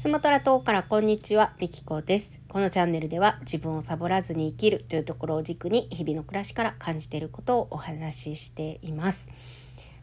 [0.00, 2.40] スマトラ島からこんにちは、みきこです。
[2.48, 9.28] このチャンネルでは自分をサボらずに生きるというところを軸に日々の暮らしから感じていることをお話ししています。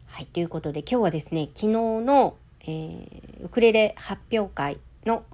[0.06, 5.24] はい、ということで今日はですね、昨日の、えー、ウクレレ発表会の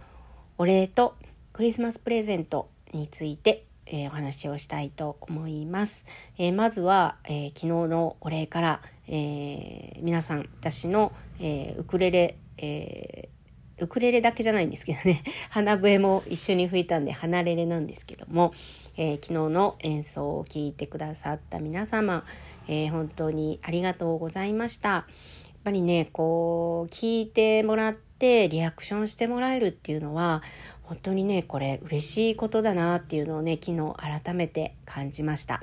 [0.56, 1.14] お礼と
[1.52, 6.06] クリスマスプレゼントについて、えー、お話をしたいと思います。
[6.38, 13.13] えー、まずは、え昨日のお礼から、え皆さん私の、えウクレレ、え
[13.78, 18.52] ウクレレだけじゃないんですけどね 花笛も一緒に吹いたんで離れれなんですけども、
[18.96, 22.24] えー、昨日の演奏を聴いてくださった皆様、
[22.68, 24.88] えー、本当にありがとうございました。
[24.88, 25.06] やっ
[25.64, 30.42] ぱりねこう聞いてもらってリアクションしてもらえるっていうのは
[30.82, 35.62] 本当にねこれ嬉しいことだなっていうのをね昨日改めて感じました。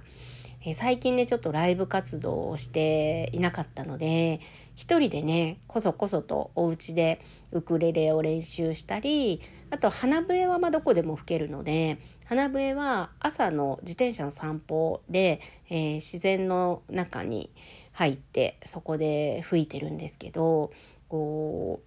[0.63, 4.41] え、最近ねちょっとライブ活動をしていなかったので
[4.75, 17.49] 一人でねこそこそとお家でウクレレを練習したりあと花笛はまどこでも吹けるので花笛は朝の自転車の散歩で、えー、自然の中に
[17.93, 20.71] 入ってそこで吹いてるんですけど
[21.09, 21.81] こ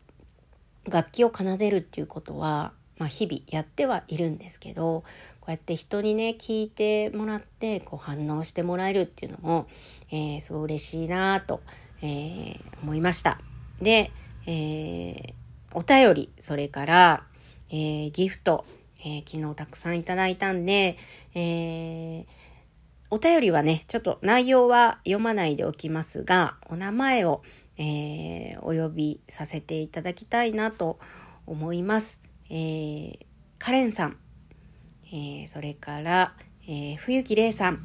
[0.86, 5.02] う楽器を奏でるっていうことは、まあ、日々やってはいるんですけど
[5.44, 9.66] こうやって人にね聞いてもらってこう反応してもらえるっていうのも、
[10.10, 11.60] えー、すごい嬉しいなと
[12.06, 13.40] えー、思いました。
[13.80, 14.10] で、
[14.46, 15.32] えー、
[15.72, 17.24] お便り、それから、
[17.70, 18.66] えー、ギフト、
[19.06, 20.96] え昨日たくさんいただいたんで、
[21.34, 22.26] え
[23.10, 27.42] お便りはね、ちょっと内容は読まないでおきますが、お名前を、
[27.76, 30.98] えお呼びさせていただきたいなと
[31.46, 32.20] 思います。
[32.48, 33.18] え
[33.58, 34.16] カレンさん、
[35.16, 36.34] えそれから、
[36.66, 37.78] え冬木玲さん、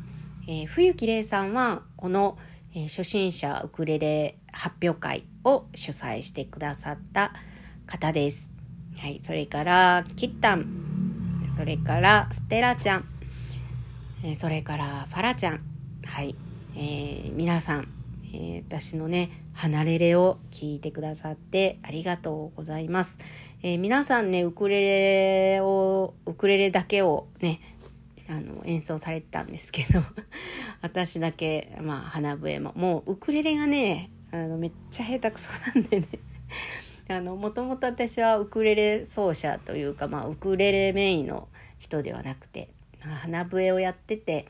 [0.48, 2.38] え冬木玲さんは、この、
[2.74, 7.34] えー、初心者ウクレレ発表会を主催してくださった
[7.86, 8.50] 方です。
[8.98, 13.06] はい、それからキッタン、それからステラちゃん、
[14.24, 15.62] えー、それからファラちゃん、
[16.06, 16.36] はい、
[16.76, 17.88] えー、皆さん、
[18.34, 23.20] えー、私のね離れれを聞いてくださってありがとうございます。
[23.62, 27.60] えー、皆さんねウクレレをウクレレだけをね
[28.30, 30.02] あの演奏されてたんですけど
[30.82, 36.08] 私だけ、まあ、花笛ももうウクレレがねあのめっちゃ下手くそなんでね
[37.10, 41.50] あのもともと私はウクレレ奏者というか、まあ、ウクレレメインの
[41.80, 42.70] 人ではなくて
[43.04, 44.46] まあ花笛をやってて、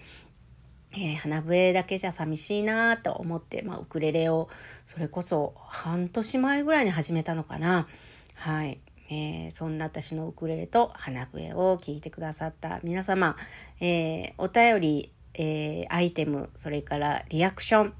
[0.92, 4.50] えー、花笛だけじゃ寂しいなと思って、まあ、ウクレレを
[4.86, 7.88] それこそ半年前ぐらいに始めたのかな。
[8.36, 8.80] はい。
[9.10, 13.36] えー、そんな私のウクレレと花笛を聴いてくださった皆様、
[13.80, 17.94] えー、お便り、えー、アイテム、それからリアクション、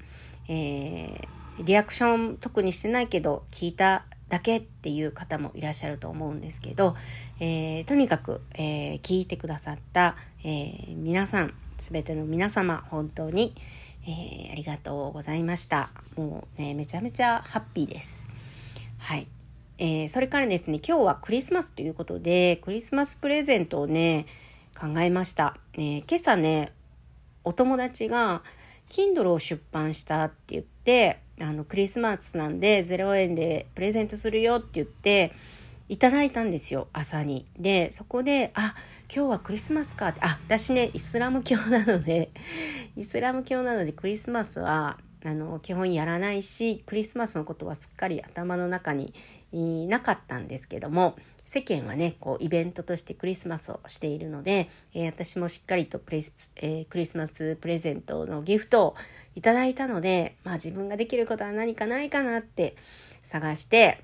[0.48, 1.28] え
[1.62, 6.96] リアクション特にしてないけど聞いただけっていう方もいらっしゃると思うんですけど、
[7.40, 13.54] えとにかく、え聞いてくださった、え皆さん、すべての皆様、本当に、
[14.06, 15.90] えありがとうございました。
[16.16, 18.24] もうね、めちゃめちゃハッピーです。
[18.98, 19.26] はい。
[19.82, 24.26] えー、それからですね、今日はクリスマスということで、クリスマスプレゼントをね、
[24.78, 25.56] 考えました。
[25.72, 26.74] え、今朝ね、
[27.44, 28.42] お友達が、
[28.90, 35.32] Kindle を出版したって言って、あの、クリスマスなんで0円でプレゼントするよって言って、
[35.88, 37.46] いただいたんですよ、朝に。
[37.58, 38.74] で、そこで、あ、
[39.10, 42.30] 今日はクリスマスかって、あ、私ね、イスラム教なので、
[42.98, 49.12] イスラム教なのでクリスマスは、あの基本やらないしクリスマスのことはすっかり頭の中に
[49.52, 56.18] なかったんですけども世間はねこうイベントとしてクリスマスをしているので、えー、私もしっかりとプレ、
[56.56, 58.94] えー、クリスマスプレゼントのギフトを
[59.34, 62.76] いただいたので、まあ、自分ができることは何かないかなって
[63.22, 64.02] 探して、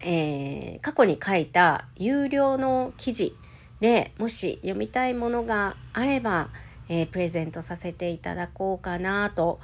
[0.00, 3.36] えー、過去に書いた有料の記事
[3.80, 6.50] でもし読みたいものがあれば、
[6.88, 9.58] えプレゼントさせていただこうかなと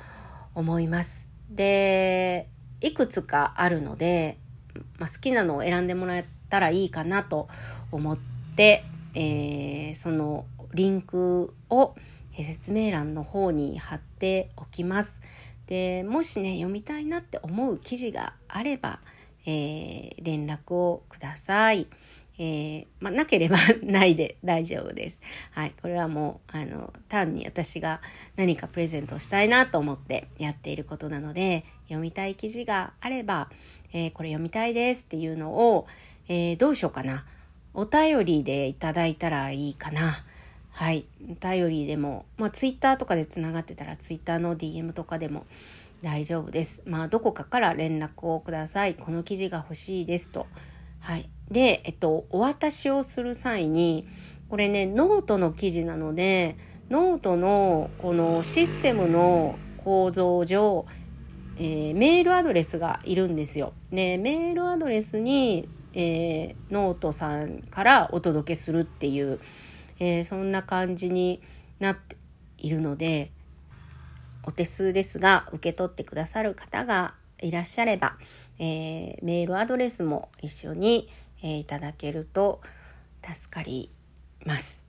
[0.55, 1.27] 思います。
[1.51, 2.49] で、
[2.81, 4.39] いくつかあるので、
[4.99, 7.49] まあ、好きなのを選んでもらえたらいいかなと
[7.91, 8.19] 思っ
[8.57, 8.85] て、
[9.15, 11.95] えー、そのリンクを
[12.37, 15.21] 説明欄の方に貼っておきます。
[15.67, 19.01] でもしね読みたいなって思う記事があれば、
[19.45, 21.87] えー、連絡をください。
[22.39, 25.21] えー、まあ、なければないで大丈夫です。
[25.51, 25.73] はい。
[25.83, 28.01] これはもう、あの、単に私が
[28.37, 33.51] 何かプレゼントをしたいなと思ってやっていることなので、読みたい記事があれば、
[33.93, 35.87] えー、これ読みたいですっていうのを、
[36.29, 37.27] えー、どうしようかな。
[37.75, 40.25] お便りでいただいたらいいかな。
[40.71, 41.07] はい。
[41.29, 45.45] お便りでも、まあ、ツイッターとかでつながってたら、ツイッターの DM とかでも
[46.03, 46.85] 大丈夫です。
[46.87, 48.95] まあ、どこかから連絡をください。
[48.95, 50.47] この記事が欲しいですと。
[51.01, 51.29] はい。
[51.51, 54.07] で、えっと、お渡しをする際に、
[54.49, 56.57] これね、ノートの記事なので、
[56.91, 60.87] ノートのこのシステムの構造上、
[61.57, 63.73] えー、メールアドレスがいるんですよ。
[63.91, 69.41] で、メールアドレスに、えー、ノートさんからお届けするっていう、
[69.99, 71.43] えー、そんな感じに
[71.79, 72.17] なって
[72.59, 73.33] いるので、
[74.45, 78.17] お手数ですが、受け取ってくださる方がいらっしゃれば、
[78.59, 81.09] えー、メールアドレスも一緒に、
[81.43, 82.61] えー、いただけると
[83.23, 83.91] 助かり
[84.45, 84.85] ます。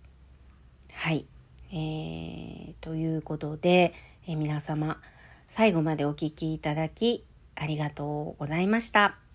[0.94, 1.26] はい。
[1.72, 3.94] えー、ということで、
[4.28, 5.00] え皆様
[5.48, 7.26] 最後までお聴きいただき
[7.56, 9.29] ありがとうございました。